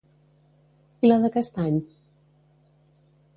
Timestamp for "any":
1.65-1.77